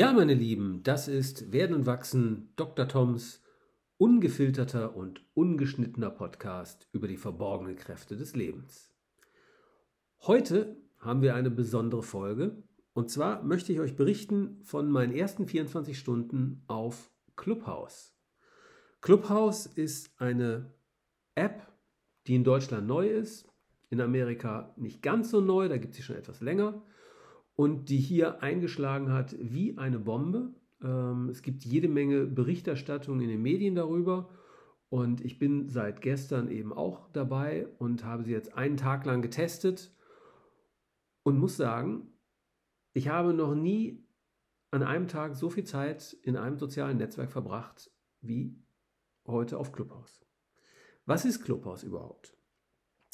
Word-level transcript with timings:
Ja, 0.00 0.14
meine 0.14 0.32
Lieben, 0.32 0.82
das 0.82 1.08
ist 1.08 1.52
Werden 1.52 1.76
und 1.76 1.84
Wachsen 1.84 2.54
Dr. 2.56 2.88
Toms 2.88 3.42
ungefilterter 3.98 4.96
und 4.96 5.22
ungeschnittener 5.34 6.08
Podcast 6.08 6.88
über 6.92 7.06
die 7.06 7.18
verborgenen 7.18 7.76
Kräfte 7.76 8.16
des 8.16 8.34
Lebens. 8.34 8.94
Heute 10.22 10.78
haben 11.00 11.20
wir 11.20 11.34
eine 11.34 11.50
besondere 11.50 12.02
Folge 12.02 12.62
und 12.94 13.10
zwar 13.10 13.42
möchte 13.42 13.74
ich 13.74 13.80
euch 13.80 13.94
berichten 13.94 14.62
von 14.62 14.90
meinen 14.90 15.12
ersten 15.12 15.46
24 15.46 15.98
Stunden 15.98 16.64
auf 16.66 17.10
Clubhouse. 17.36 18.14
Clubhouse 19.02 19.66
ist 19.66 20.18
eine 20.18 20.72
App, 21.34 21.70
die 22.26 22.36
in 22.36 22.44
Deutschland 22.44 22.86
neu 22.86 23.06
ist, 23.06 23.46
in 23.90 24.00
Amerika 24.00 24.72
nicht 24.78 25.02
ganz 25.02 25.30
so 25.30 25.42
neu, 25.42 25.68
da 25.68 25.76
gibt 25.76 25.92
es 25.92 25.98
sie 25.98 26.02
schon 26.04 26.16
etwas 26.16 26.40
länger 26.40 26.82
und 27.60 27.90
die 27.90 27.98
hier 27.98 28.42
eingeschlagen 28.42 29.12
hat 29.12 29.36
wie 29.38 29.76
eine 29.76 29.98
Bombe. 29.98 30.54
Ähm, 30.82 31.28
es 31.28 31.42
gibt 31.42 31.62
jede 31.62 31.88
Menge 31.88 32.24
Berichterstattung 32.24 33.20
in 33.20 33.28
den 33.28 33.42
Medien 33.42 33.74
darüber 33.74 34.30
und 34.88 35.22
ich 35.22 35.38
bin 35.38 35.68
seit 35.68 36.00
gestern 36.00 36.48
eben 36.48 36.72
auch 36.72 37.10
dabei 37.12 37.68
und 37.78 38.02
habe 38.02 38.24
sie 38.24 38.32
jetzt 38.32 38.54
einen 38.54 38.78
Tag 38.78 39.04
lang 39.04 39.20
getestet 39.20 39.94
und 41.22 41.38
muss 41.38 41.58
sagen, 41.58 42.06
ich 42.94 43.08
habe 43.08 43.34
noch 43.34 43.54
nie 43.54 44.08
an 44.70 44.82
einem 44.82 45.06
Tag 45.06 45.36
so 45.36 45.50
viel 45.50 45.64
Zeit 45.64 46.16
in 46.22 46.38
einem 46.38 46.56
sozialen 46.56 46.96
Netzwerk 46.96 47.30
verbracht 47.30 47.90
wie 48.22 48.56
heute 49.26 49.58
auf 49.58 49.70
Clubhouse. 49.70 50.24
Was 51.04 51.26
ist 51.26 51.44
Clubhouse 51.44 51.82
überhaupt? 51.82 52.34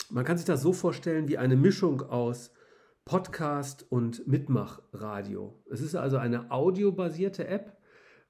Man 0.08 0.24
kann 0.24 0.36
sich 0.36 0.46
das 0.46 0.62
so 0.62 0.72
vorstellen 0.72 1.26
wie 1.26 1.36
eine 1.36 1.56
Mischung 1.56 2.00
aus 2.00 2.52
Podcast 3.06 3.86
und 3.88 4.26
Mitmachradio. 4.26 5.62
Es 5.70 5.80
ist 5.80 5.94
also 5.94 6.16
eine 6.16 6.50
audiobasierte 6.50 7.46
App. 7.46 7.78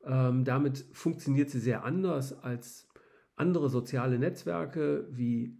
Ähm, 0.05 0.45
damit 0.45 0.85
funktioniert 0.93 1.49
sie 1.49 1.61
sehr 1.61 1.83
anders 1.83 2.35
als 2.35 2.87
andere 3.37 3.71
soziale 3.71 4.19
Netzwerke 4.19 5.09
wie 5.11 5.59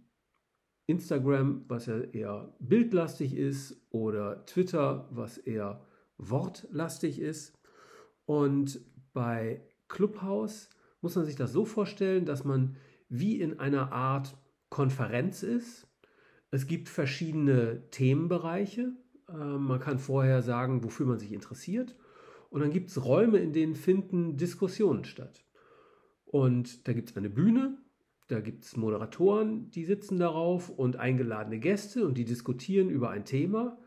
Instagram, 0.85 1.65
was 1.67 1.87
ja 1.87 1.99
eher 1.99 2.55
bildlastig 2.59 3.35
ist, 3.35 3.81
oder 3.89 4.45
Twitter, 4.45 5.09
was 5.09 5.39
eher 5.39 5.81
wortlastig 6.19 7.19
ist. 7.19 7.57
Und 8.25 8.79
bei 9.13 9.67
Clubhouse 9.87 10.69
muss 11.01 11.15
man 11.15 11.25
sich 11.25 11.35
das 11.35 11.51
so 11.51 11.65
vorstellen, 11.65 12.25
dass 12.25 12.43
man 12.43 12.75
wie 13.09 13.41
in 13.41 13.59
einer 13.59 13.91
Art 13.91 14.37
Konferenz 14.69 15.41
ist. 15.41 15.87
Es 16.51 16.67
gibt 16.67 16.87
verschiedene 16.87 17.89
Themenbereiche, 17.89 18.93
man 19.27 19.79
kann 19.79 19.99
vorher 19.99 20.41
sagen, 20.41 20.83
wofür 20.83 21.05
man 21.05 21.19
sich 21.19 21.33
interessiert. 21.33 21.95
Und 22.49 22.61
dann 22.61 22.71
gibt 22.71 22.89
es 22.89 23.03
Räume, 23.03 23.39
in 23.39 23.53
denen 23.53 23.75
finden 23.75 24.37
Diskussionen 24.37 25.03
statt. 25.03 25.43
Und 26.25 26.87
da 26.87 26.93
gibt 26.93 27.09
es 27.09 27.17
eine 27.17 27.29
Bühne, 27.29 27.77
da 28.27 28.41
gibt 28.41 28.65
es 28.65 28.75
Moderatoren, 28.75 29.71
die 29.71 29.85
sitzen 29.85 30.19
darauf 30.19 30.69
und 30.69 30.97
eingeladene 30.97 31.59
Gäste 31.59 32.05
und 32.05 32.17
die 32.17 32.25
diskutieren 32.25 32.89
über 32.89 33.09
ein 33.09 33.25
Thema. 33.25 33.77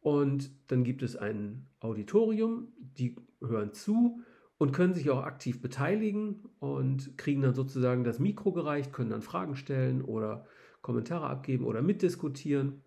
Und 0.00 0.50
dann 0.70 0.84
gibt 0.84 1.02
es 1.02 1.16
ein 1.16 1.66
Auditorium, 1.80 2.72
die 2.78 3.16
hören 3.40 3.72
zu 3.72 4.20
und 4.58 4.72
können 4.72 4.94
sich 4.94 5.10
auch 5.10 5.22
aktiv 5.22 5.60
beteiligen 5.62 6.44
und 6.58 7.16
kriegen 7.16 7.42
dann 7.42 7.54
sozusagen 7.54 8.04
das 8.04 8.18
Mikro 8.18 8.52
gereicht, 8.52 8.92
können 8.92 9.10
dann 9.10 9.22
Fragen 9.22 9.56
stellen 9.56 10.02
oder 10.02 10.46
Kommentare 10.82 11.26
abgeben 11.26 11.64
oder 11.64 11.80
mitdiskutieren. 11.80 12.82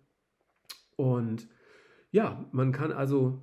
Und 0.96 1.48
ja, 2.10 2.48
man 2.52 2.72
kann 2.72 2.92
also 2.92 3.42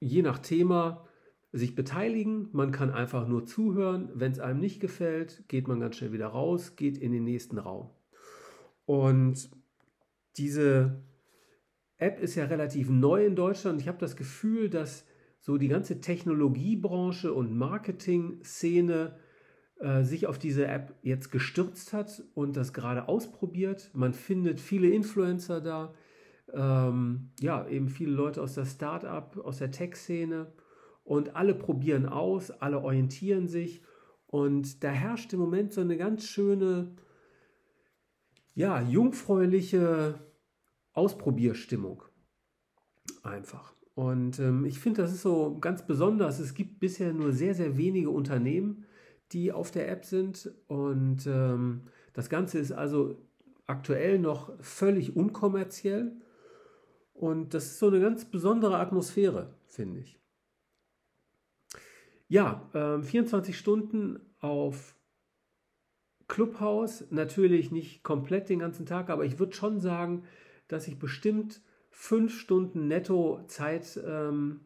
je 0.00 0.22
nach 0.22 0.38
Thema 0.38 1.06
sich 1.52 1.74
beteiligen. 1.74 2.48
Man 2.52 2.70
kann 2.70 2.90
einfach 2.90 3.26
nur 3.26 3.46
zuhören. 3.46 4.10
Wenn 4.14 4.32
es 4.32 4.40
einem 4.40 4.60
nicht 4.60 4.80
gefällt, 4.80 5.44
geht 5.48 5.68
man 5.68 5.80
ganz 5.80 5.96
schnell 5.96 6.12
wieder 6.12 6.28
raus, 6.28 6.76
geht 6.76 6.98
in 6.98 7.12
den 7.12 7.24
nächsten 7.24 7.58
Raum. 7.58 7.90
Und 8.84 9.50
diese 10.36 11.02
App 11.98 12.20
ist 12.20 12.34
ja 12.34 12.44
relativ 12.44 12.90
neu 12.90 13.24
in 13.24 13.36
Deutschland. 13.36 13.80
Ich 13.80 13.88
habe 13.88 13.98
das 13.98 14.16
Gefühl, 14.16 14.68
dass 14.68 15.06
so 15.40 15.56
die 15.56 15.68
ganze 15.68 16.00
Technologiebranche 16.00 17.32
und 17.32 17.56
Marketing-Szene 17.56 19.16
äh, 19.78 20.02
sich 20.02 20.26
auf 20.26 20.38
diese 20.38 20.66
App 20.66 20.94
jetzt 21.02 21.30
gestürzt 21.30 21.92
hat 21.92 22.22
und 22.34 22.56
das 22.56 22.72
gerade 22.72 23.08
ausprobiert. 23.08 23.90
Man 23.94 24.12
findet 24.12 24.60
viele 24.60 24.88
Influencer 24.88 25.60
da, 25.60 25.94
ähm, 26.52 27.30
ja, 27.40 27.66
eben 27.68 27.88
viele 27.88 28.12
Leute 28.12 28.42
aus 28.42 28.54
der 28.54 28.64
Start-up, 28.64 29.38
aus 29.38 29.58
der 29.58 29.70
Tech-Szene 29.70 30.52
und 31.04 31.36
alle 31.36 31.54
probieren 31.54 32.06
aus, 32.06 32.50
alle 32.50 32.80
orientieren 32.80 33.48
sich 33.48 33.82
und 34.26 34.82
da 34.82 34.90
herrscht 34.90 35.32
im 35.32 35.40
Moment 35.40 35.72
so 35.72 35.80
eine 35.80 35.96
ganz 35.96 36.24
schöne, 36.24 36.94
ja, 38.54 38.80
jungfräuliche 38.82 40.18
Ausprobierstimmung. 40.92 42.02
Einfach. 43.22 43.74
Und 43.94 44.38
ähm, 44.40 44.64
ich 44.64 44.78
finde, 44.78 45.02
das 45.02 45.12
ist 45.12 45.22
so 45.22 45.58
ganz 45.58 45.86
besonders. 45.86 46.38
Es 46.38 46.54
gibt 46.54 46.80
bisher 46.80 47.12
nur 47.12 47.32
sehr, 47.32 47.54
sehr 47.54 47.76
wenige 47.76 48.10
Unternehmen, 48.10 48.84
die 49.32 49.52
auf 49.52 49.70
der 49.70 49.90
App 49.90 50.04
sind. 50.04 50.52
Und 50.66 51.26
ähm, 51.26 51.82
das 52.12 52.28
Ganze 52.28 52.58
ist 52.58 52.72
also 52.72 53.16
aktuell 53.66 54.18
noch 54.18 54.52
völlig 54.60 55.16
unkommerziell. 55.16 56.16
Und 57.16 57.54
das 57.54 57.66
ist 57.66 57.78
so 57.78 57.88
eine 57.88 58.00
ganz 58.00 58.26
besondere 58.26 58.78
Atmosphäre, 58.78 59.54
finde 59.66 60.00
ich. 60.00 60.20
Ja, 62.28 62.68
äh, 62.74 63.02
24 63.02 63.56
Stunden 63.56 64.20
auf 64.40 64.96
Clubhouse, 66.28 67.06
natürlich 67.10 67.70
nicht 67.70 68.02
komplett 68.02 68.48
den 68.48 68.58
ganzen 68.58 68.84
Tag, 68.84 69.10
aber 69.10 69.24
ich 69.24 69.38
würde 69.38 69.54
schon 69.54 69.80
sagen, 69.80 70.24
dass 70.68 70.88
ich 70.88 70.98
bestimmt 70.98 71.62
fünf 71.90 72.38
Stunden 72.38 72.88
netto 72.88 73.44
Zeit 73.46 73.98
ähm, 74.04 74.60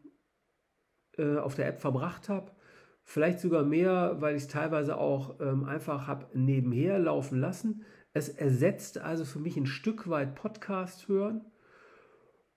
äh, 1.17 1.37
auf 1.37 1.55
der 1.55 1.67
App 1.67 1.79
verbracht 1.79 2.29
habe. 2.29 2.51
Vielleicht 3.03 3.39
sogar 3.39 3.63
mehr, 3.63 4.17
weil 4.19 4.35
ich 4.35 4.43
es 4.43 4.47
teilweise 4.47 4.97
auch 4.97 5.39
ähm, 5.39 5.63
einfach 5.63 6.07
habe 6.07 6.27
nebenher 6.33 6.99
laufen 6.99 7.39
lassen. 7.39 7.85
Es 8.13 8.27
ersetzt 8.27 8.97
also 8.97 9.23
für 9.23 9.39
mich 9.39 9.55
ein 9.55 9.65
Stück 9.65 10.09
weit 10.09 10.35
Podcast 10.35 11.07
hören. 11.07 11.45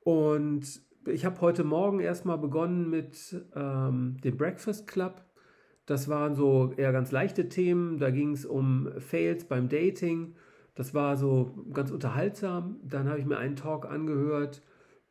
Und 0.04 0.82
ich 1.06 1.24
habe 1.24 1.40
heute 1.40 1.64
Morgen 1.64 2.00
erstmal 2.00 2.38
begonnen 2.38 2.88
mit 2.88 3.42
ähm, 3.56 4.18
dem 4.22 4.36
Breakfast 4.36 4.86
Club. 4.86 5.24
Das 5.86 6.08
waren 6.08 6.34
so 6.34 6.72
eher 6.76 6.92
ganz 6.92 7.10
leichte 7.10 7.48
Themen. 7.48 7.98
Da 7.98 8.10
ging 8.10 8.32
es 8.32 8.46
um 8.46 8.88
Fails 8.98 9.44
beim 9.44 9.68
Dating. 9.68 10.34
Das 10.74 10.94
war 10.94 11.16
so 11.16 11.66
ganz 11.72 11.90
unterhaltsam. 11.90 12.80
Dann 12.84 13.08
habe 13.08 13.18
ich 13.18 13.26
mir 13.26 13.38
einen 13.38 13.56
Talk 13.56 13.86
angehört 13.86 14.62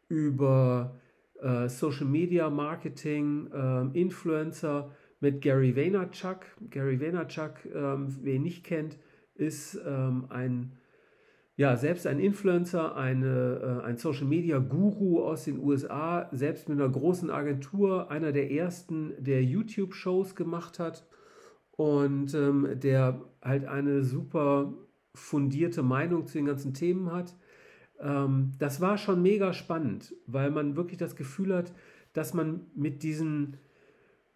über 0.09 0.99
äh, 1.41 1.67
Social 1.69 2.05
Media 2.05 2.49
Marketing, 2.49 3.49
äh, 3.51 3.99
Influencer 3.99 4.91
mit 5.19 5.41
Gary 5.41 5.75
Vaynerchuk. 5.75 6.45
Gary 6.69 6.99
Vaynerchuk, 6.99 7.65
ähm, 7.73 8.15
wer 8.21 8.35
ihn 8.35 8.43
nicht 8.43 8.63
kennt, 8.63 8.99
ist 9.35 9.79
ähm, 9.85 10.25
ein 10.29 10.73
ja, 11.55 11.77
selbst 11.77 12.07
ein 12.07 12.19
Influencer, 12.19 12.95
eine, 12.95 13.81
äh, 13.83 13.85
ein 13.85 13.97
Social 13.97 14.25
Media 14.25 14.57
Guru 14.57 15.23
aus 15.23 15.45
den 15.45 15.59
USA, 15.59 16.29
selbst 16.31 16.67
mit 16.67 16.79
einer 16.79 16.89
großen 16.89 17.29
Agentur, 17.29 18.09
einer 18.09 18.31
der 18.31 18.51
ersten, 18.51 19.13
der 19.19 19.43
YouTube-Shows 19.43 20.35
gemacht 20.35 20.79
hat 20.79 21.05
und 21.71 22.33
ähm, 22.33 22.79
der 22.79 23.21
halt 23.41 23.65
eine 23.65 24.03
super 24.03 24.73
fundierte 25.13 25.83
Meinung 25.83 26.25
zu 26.25 26.39
den 26.39 26.45
ganzen 26.45 26.73
Themen 26.73 27.11
hat. 27.11 27.35
Ähm, 27.99 28.53
das 28.57 28.81
war 28.81 28.97
schon 28.97 29.21
mega 29.21 29.53
spannend, 29.53 30.15
weil 30.25 30.49
man 30.49 30.75
wirklich 30.75 30.97
das 30.97 31.15
Gefühl 31.15 31.55
hat, 31.55 31.71
dass 32.13 32.33
man 32.33 32.67
mit 32.75 33.03
diesen 33.03 33.57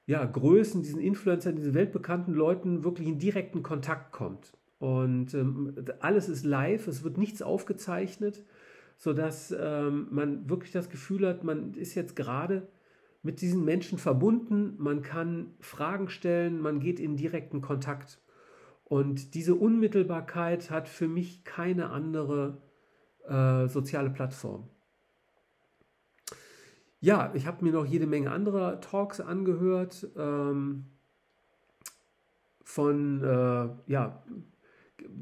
ja, 0.06 0.24
Größen, 0.24 0.84
diesen 0.84 1.02
Influencern, 1.02 1.56
diesen 1.56 1.74
weltbekannten 1.74 2.34
Leuten 2.34 2.84
wirklich 2.84 3.08
in 3.08 3.20
direkten 3.20 3.62
Kontakt 3.62 4.12
kommt. 4.12 4.57
Und 4.80 5.34
ähm, 5.34 5.74
alles 6.00 6.30
ist 6.30 6.46
live, 6.46 6.88
es 6.88 7.04
wird 7.04 7.18
nichts 7.18 7.42
aufgezeichnet, 7.42 8.44
sodass 8.98 9.56
ähm, 9.58 10.08
man 10.12 10.50
wirklich 10.50 10.72
das 10.72 10.90
Gefühl 10.90 11.28
hat, 11.28 11.44
man 11.44 11.74
ist 11.74 11.96
jetzt 11.96 12.16
gerade 12.16 12.68
mit 13.24 13.42
diesen 13.42 13.66
Menschen 13.66 13.98
verbunden, 13.98 14.76
man 14.78 15.02
kann 15.02 15.54
Fragen 15.60 16.10
stellen, 16.10 16.62
man 16.62 16.80
geht 16.80 17.00
in 17.00 17.18
direkten 17.18 17.62
Kontakt. 17.62 18.22
Und 18.86 19.34
diese 19.34 19.56
Unmittelbarkeit 19.56 20.72
hat 20.72 20.88
für 20.88 21.08
mich 21.08 21.44
keine 21.44 21.90
andere 21.90 22.62
äh, 23.28 23.68
soziale 23.68 24.10
Plattform. 24.10 24.70
Ja, 27.00 27.32
ich 27.36 27.46
habe 27.46 27.64
mir 27.64 27.74
noch 27.74 27.86
jede 27.86 28.08
Menge 28.08 28.32
anderer 28.32 28.80
Talks 28.82 29.20
angehört 29.20 30.08
ähm, 30.16 30.86
von 32.64 33.24
äh, 33.24 33.70
ja, 33.92 34.24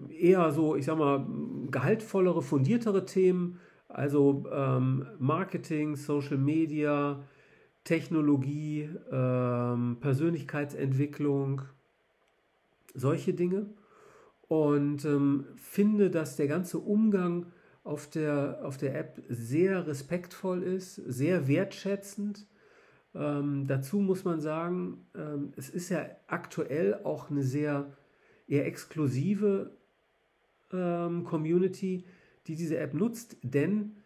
eher 0.10 0.52
so, 0.52 0.76
ich 0.76 0.86
sag 0.86 0.98
mal, 0.98 1.26
gehaltvollere, 1.72 2.42
fundiertere 2.42 3.06
Themen, 3.06 3.60
also 3.88 4.46
ähm, 4.52 5.08
Marketing, 5.20 5.96
Social 5.96 6.38
Media, 6.38 7.24
Technologie, 7.84 8.90
ähm, 9.12 9.98
Persönlichkeitsentwicklung, 10.02 11.62
solche 12.94 13.34
Dinge. 13.34 13.68
Und 14.48 15.06
ähm, 15.06 15.46
finde, 15.56 16.10
dass 16.10 16.36
der 16.36 16.48
ganze 16.48 16.80
Umgang 16.80 17.48
auf 17.84 18.10
der, 18.10 18.60
auf 18.64 18.78
der 18.78 18.98
App 18.98 19.22
sehr 19.30 19.88
respektvoll 19.88 20.64
ist, 20.64 20.96
sehr 20.96 21.48
wertschätzend. 21.48 22.48
Ähm, 23.14 23.66
dazu 23.68 24.00
muss 24.00 24.26
man 24.26 24.42
sagen, 24.42 25.06
ähm, 25.16 25.54
es 25.56 25.70
ist 25.70 25.90
ja 25.90 26.06
aktuell 26.28 27.00
auch 27.04 27.30
eine 27.30 27.44
sehr 27.44 27.88
eher 28.48 28.66
exklusive 28.66 29.72
ähm, 30.72 31.24
Community, 31.24 32.06
die 32.48 32.56
diese 32.56 32.78
App 32.78 32.94
nutzt, 32.94 33.38
denn 33.42 33.98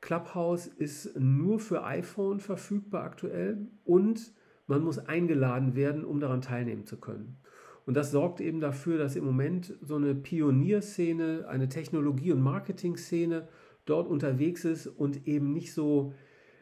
Clubhouse 0.00 0.66
ist 0.66 1.18
nur 1.18 1.58
für 1.58 1.84
iPhone 1.84 2.40
verfügbar 2.40 3.04
aktuell 3.04 3.66
und 3.84 4.32
man 4.66 4.82
muss 4.82 4.98
eingeladen 4.98 5.74
werden, 5.74 6.04
um 6.04 6.20
daran 6.20 6.42
teilnehmen 6.42 6.86
zu 6.86 6.98
können. 6.98 7.38
Und 7.86 7.94
das 7.94 8.10
sorgt 8.10 8.40
eben 8.40 8.60
dafür, 8.60 8.98
dass 8.98 9.16
im 9.16 9.24
Moment 9.24 9.74
so 9.80 9.96
eine 9.96 10.14
Pionierszene, 10.14 11.46
eine 11.48 11.70
Technologie- 11.70 12.32
und 12.32 12.42
Marketing-Szene 12.42 13.48
dort 13.86 14.08
unterwegs 14.08 14.66
ist 14.66 14.86
und 14.86 15.26
eben 15.26 15.54
nicht 15.54 15.72
so, 15.72 16.12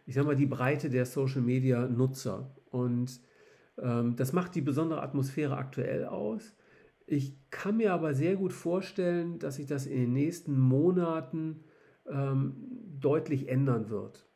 ich 0.06 0.14
sag 0.14 0.24
mal, 0.24 0.36
die 0.36 0.46
Breite 0.46 0.88
der 0.88 1.04
Social-Media-Nutzer. 1.04 2.54
Und 2.70 3.20
ähm, 3.82 4.14
das 4.14 4.32
macht 4.32 4.54
die 4.54 4.60
besondere 4.60 5.02
Atmosphäre 5.02 5.56
aktuell 5.56 6.04
aus. 6.04 6.54
Ich 7.06 7.38
kann 7.50 7.76
mir 7.76 7.92
aber 7.92 8.14
sehr 8.14 8.36
gut 8.36 8.52
vorstellen, 8.52 9.38
dass 9.38 9.56
sich 9.56 9.66
das 9.66 9.86
in 9.86 9.96
den 9.96 10.12
nächsten 10.12 10.58
Monaten 10.58 11.64
ähm, 12.08 12.54
deutlich 12.98 13.48
ändern 13.48 13.88
wird. 13.90 14.28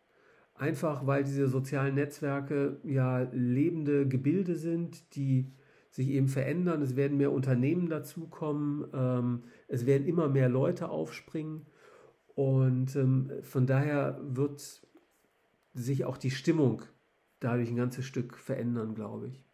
Einfach 0.55 1.07
weil 1.07 1.25
diese 1.25 1.49
sozialen 1.49 1.95
Netzwerke 1.97 2.79
ja 2.85 3.21
lebende 3.33 4.07
Gebilde 4.07 4.57
sind, 4.57 5.17
die 5.17 5.53
sich 5.91 6.09
eben 6.11 6.29
verändern. 6.29 6.83
Es 6.83 6.95
werden 6.95 7.17
mehr 7.17 7.33
Unternehmen 7.33 7.89
dazukommen. 7.89 8.87
Ähm, 8.93 9.43
es 9.67 9.87
werden 9.87 10.07
immer 10.07 10.29
mehr 10.29 10.49
Leute 10.49 10.89
aufspringen. 10.89 11.67
Und 12.35 12.95
ähm, 12.95 13.33
von 13.43 13.67
daher 13.67 14.21
wird 14.23 14.87
sich 15.73 16.05
auch 16.05 16.17
die 16.17 16.31
Stimmung 16.31 16.83
dadurch 17.41 17.71
ein 17.71 17.77
ganzes 17.77 18.05
Stück 18.05 18.37
verändern, 18.37 18.95
glaube 18.95 19.29
ich. 19.29 19.50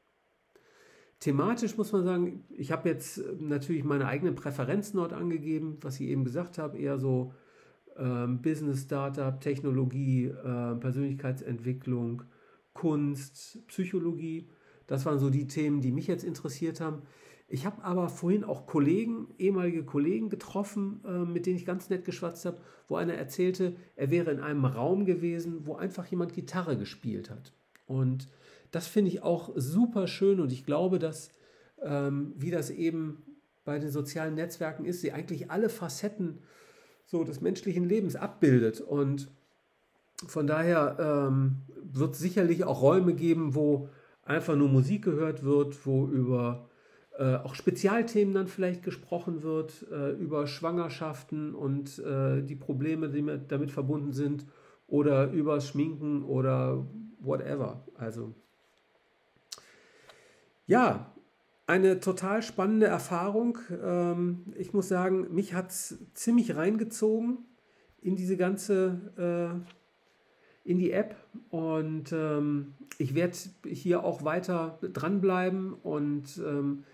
Thematisch 1.20 1.76
muss 1.78 1.92
man 1.92 2.04
sagen, 2.04 2.44
ich 2.50 2.72
habe 2.72 2.88
jetzt 2.88 3.18
äh, 3.18 3.22
natürlich 3.38 3.84
meine 3.84 4.06
eigenen 4.06 4.34
Präferenzen 4.34 4.98
dort 4.98 5.12
angegeben, 5.12 5.78
was 5.80 6.00
ich 6.00 6.08
eben 6.08 6.24
gesagt 6.24 6.58
habe, 6.58 6.78
eher 6.78 6.98
so 6.98 7.32
ähm, 7.96 8.42
Business, 8.42 8.82
Startup, 8.82 9.40
Technologie, 9.40 10.26
äh, 10.26 10.74
Persönlichkeitsentwicklung, 10.74 12.22
Kunst, 12.74 13.66
Psychologie. 13.68 14.48
Das 14.86 15.06
waren 15.06 15.18
so 15.18 15.30
die 15.30 15.46
Themen, 15.46 15.80
die 15.80 15.92
mich 15.92 16.06
jetzt 16.06 16.24
interessiert 16.24 16.80
haben. 16.80 17.02
Ich 17.48 17.64
habe 17.64 17.82
aber 17.84 18.08
vorhin 18.08 18.44
auch 18.44 18.66
Kollegen, 18.66 19.28
ehemalige 19.38 19.84
Kollegen 19.84 20.28
getroffen, 20.28 21.00
äh, 21.06 21.24
mit 21.24 21.46
denen 21.46 21.56
ich 21.56 21.64
ganz 21.64 21.88
nett 21.88 22.04
geschwatzt 22.04 22.44
habe, 22.44 22.58
wo 22.88 22.96
einer 22.96 23.14
erzählte, 23.14 23.76
er 23.94 24.10
wäre 24.10 24.32
in 24.32 24.40
einem 24.40 24.64
Raum 24.64 25.06
gewesen, 25.06 25.66
wo 25.66 25.76
einfach 25.76 26.06
jemand 26.06 26.34
Gitarre 26.34 26.76
gespielt 26.76 27.30
hat. 27.30 27.52
Und 27.86 28.28
das 28.70 28.86
finde 28.86 29.10
ich 29.10 29.22
auch 29.22 29.50
super 29.54 30.06
schön 30.06 30.40
und 30.40 30.52
ich 30.52 30.64
glaube, 30.64 30.98
dass, 30.98 31.30
ähm, 31.82 32.32
wie 32.36 32.50
das 32.50 32.70
eben 32.70 33.22
bei 33.64 33.78
den 33.78 33.90
sozialen 33.90 34.34
Netzwerken 34.34 34.84
ist, 34.84 35.00
sie 35.00 35.12
eigentlich 35.12 35.50
alle 35.50 35.68
Facetten 35.68 36.38
so 37.04 37.24
des 37.24 37.40
menschlichen 37.40 37.84
Lebens 37.84 38.16
abbildet. 38.16 38.80
Und 38.80 39.28
von 40.26 40.46
daher 40.46 40.96
ähm, 40.98 41.62
wird 41.82 42.14
es 42.14 42.20
sicherlich 42.20 42.64
auch 42.64 42.82
Räume 42.82 43.14
geben, 43.14 43.54
wo 43.54 43.88
einfach 44.22 44.56
nur 44.56 44.68
Musik 44.68 45.04
gehört 45.04 45.44
wird, 45.44 45.86
wo 45.86 46.06
über 46.06 46.68
äh, 47.18 47.36
auch 47.36 47.54
Spezialthemen 47.54 48.34
dann 48.34 48.46
vielleicht 48.46 48.82
gesprochen 48.82 49.42
wird, 49.42 49.86
äh, 49.90 50.10
über 50.12 50.46
Schwangerschaften 50.46 51.54
und 51.54 51.98
äh, 51.98 52.42
die 52.42 52.56
Probleme, 52.56 53.08
die 53.08 53.24
damit 53.48 53.70
verbunden 53.70 54.12
sind, 54.12 54.46
oder 54.88 55.30
über 55.32 55.60
Schminken 55.60 56.22
oder 56.22 56.86
whatever. 57.18 57.84
Also 57.96 58.34
ja, 60.66 61.12
eine 61.66 62.00
total 62.00 62.42
spannende 62.42 62.86
Erfahrung. 62.86 63.58
Ähm, 63.82 64.54
ich 64.56 64.72
muss 64.72 64.88
sagen, 64.88 65.34
mich 65.34 65.54
hat 65.54 65.70
es 65.70 65.98
ziemlich 66.14 66.54
reingezogen 66.54 67.38
in 68.00 68.14
diese 68.14 68.36
ganze, 68.36 69.64
äh, 70.64 70.68
in 70.68 70.78
die 70.78 70.92
App. 70.92 71.16
Und 71.50 72.12
ähm, 72.12 72.74
ich 72.98 73.14
werde 73.14 73.36
hier 73.66 74.04
auch 74.04 74.24
weiter 74.24 74.78
dranbleiben 74.80 75.74
und 75.74 76.40
ähm, 76.44 76.84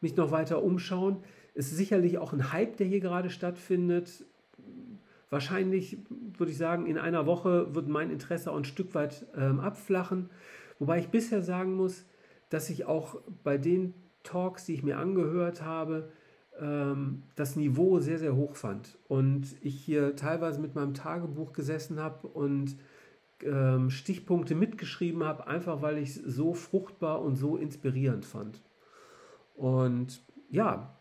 mich 0.00 0.16
noch 0.16 0.30
weiter 0.30 0.62
umschauen. 0.62 1.18
Es 1.54 1.66
ist 1.72 1.76
sicherlich 1.76 2.18
auch 2.18 2.32
ein 2.32 2.52
Hype, 2.52 2.76
der 2.76 2.86
hier 2.86 3.00
gerade 3.00 3.30
stattfindet. 3.30 4.24
Wahrscheinlich 5.28 5.98
würde 6.38 6.52
ich 6.52 6.58
sagen, 6.58 6.86
in 6.86 6.98
einer 6.98 7.26
Woche 7.26 7.74
wird 7.74 7.88
mein 7.88 8.10
Interesse 8.10 8.50
auch 8.50 8.56
ein 8.56 8.64
Stück 8.64 8.94
weit 8.94 9.26
abflachen. 9.36 10.30
Wobei 10.78 10.98
ich 10.98 11.08
bisher 11.08 11.42
sagen 11.42 11.74
muss, 11.74 12.04
dass 12.50 12.68
ich 12.68 12.84
auch 12.84 13.20
bei 13.42 13.56
den 13.56 13.94
Talks, 14.22 14.66
die 14.66 14.74
ich 14.74 14.82
mir 14.82 14.98
angehört 14.98 15.62
habe, 15.62 16.10
ähm, 16.60 17.22
das 17.36 17.56
Niveau 17.56 18.00
sehr, 18.00 18.18
sehr 18.18 18.36
hoch 18.36 18.56
fand. 18.56 18.98
Und 19.08 19.56
ich 19.62 19.80
hier 19.80 20.14
teilweise 20.16 20.60
mit 20.60 20.74
meinem 20.74 20.94
Tagebuch 20.94 21.52
gesessen 21.52 21.98
habe 21.98 22.28
und 22.28 22.76
ähm, 23.42 23.88
Stichpunkte 23.90 24.54
mitgeschrieben 24.54 25.24
habe, 25.24 25.46
einfach 25.46 25.80
weil 25.80 25.98
ich 25.98 26.10
es 26.10 26.16
so 26.16 26.52
fruchtbar 26.52 27.22
und 27.22 27.36
so 27.36 27.56
inspirierend 27.56 28.26
fand. 28.26 28.60
Und 29.54 30.22
ja, 30.50 30.94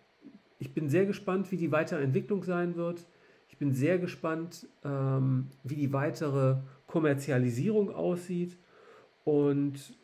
ich 0.60 0.74
bin 0.74 0.90
sehr 0.90 1.06
gespannt, 1.06 1.52
wie 1.52 1.57
die 1.57 1.72
weitere 1.72 2.04
Entwicklung 2.04 2.44
sein 2.44 2.75
wird. 2.75 3.07
Ich 3.48 3.57
bin 3.57 3.74
sehr 3.74 3.98
gespannt, 3.98 4.68
ähm, 4.84 5.48
wie 5.63 5.75
die 5.75 5.92
weitere 5.92 6.57
Kommerzialisierung 6.88 7.92
aussieht. 7.92 8.57
Und 9.24 9.99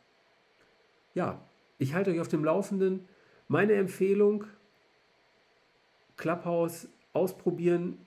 ja, 1.15 1.41
ich 1.79 1.95
halte 1.95 2.11
euch 2.11 2.19
auf 2.19 2.27
dem 2.27 2.45
Laufenden. 2.45 3.07
Meine 3.47 3.73
Empfehlung, 3.73 4.43
Clubhouse 6.17 6.87
ausprobieren, 7.13 7.97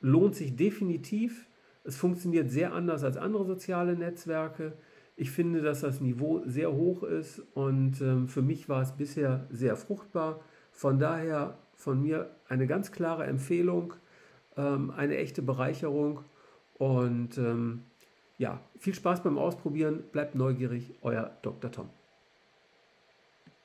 lohnt 0.00 0.34
sich 0.34 0.56
definitiv. 0.56 1.46
Es 1.84 1.96
funktioniert 1.96 2.50
sehr 2.50 2.72
anders 2.72 3.04
als 3.04 3.16
andere 3.16 3.44
soziale 3.44 3.96
Netzwerke. 3.96 4.72
Ich 5.16 5.30
finde, 5.30 5.60
dass 5.60 5.80
das 5.80 6.00
Niveau 6.00 6.42
sehr 6.46 6.72
hoch 6.72 7.02
ist 7.02 7.42
und 7.54 8.00
ähm, 8.00 8.28
für 8.28 8.42
mich 8.42 8.68
war 8.68 8.82
es 8.82 8.92
bisher 8.92 9.46
sehr 9.50 9.76
fruchtbar. 9.76 10.40
Von 10.70 10.98
daher 10.98 11.58
von 11.74 12.00
mir 12.00 12.30
eine 12.48 12.66
ganz 12.66 12.92
klare 12.92 13.24
Empfehlung, 13.24 13.94
ähm, 14.56 14.90
eine 14.90 15.16
echte 15.16 15.42
Bereicherung 15.42 16.20
und 16.74 17.36
ähm, 17.38 17.82
ja, 18.38 18.60
viel 18.78 18.94
Spaß 18.94 19.22
beim 19.22 19.38
Ausprobieren. 19.38 20.04
Bleibt 20.12 20.34
neugierig, 20.34 20.94
euer 21.02 21.36
Dr. 21.42 21.70
Tom. 21.70 21.90